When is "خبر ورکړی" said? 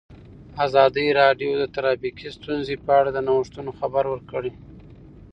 3.79-4.51